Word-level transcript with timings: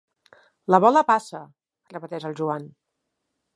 La 0.75 0.79
bola 0.85 1.03
passa 1.09 1.43
—repeteix 1.45 2.27
el 2.33 2.37
Joan. 2.43 2.69